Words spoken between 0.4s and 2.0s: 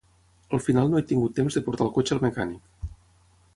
Al final no he tingut temps de portar el